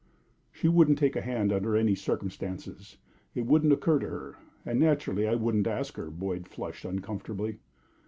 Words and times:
"She 0.51 0.67
wouldn't 0.67 0.97
take 0.97 1.15
a 1.15 1.21
hand 1.21 1.53
under 1.53 1.75
any 1.77 1.93
circumstances 1.93 2.97
it 3.35 3.45
wouldn't 3.45 3.71
occur 3.71 3.99
to 3.99 4.09
her 4.09 4.35
and 4.65 4.79
naturally 4.79 5.29
I 5.29 5.37
couldn't 5.37 5.67
ask 5.67 5.95
her." 5.97 6.09
Boyd 6.09 6.47
flushed 6.47 6.85
uncomfortably. 6.85 7.59